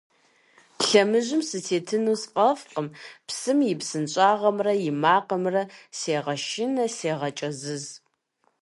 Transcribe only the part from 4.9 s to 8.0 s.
макъымрэ сегъэшынэ, сегъэкӏэзыз.